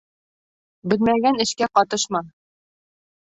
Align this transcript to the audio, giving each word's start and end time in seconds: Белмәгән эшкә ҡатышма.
Белмәгән 0.93 1.37
эшкә 1.45 1.69
ҡатышма. 1.79 2.21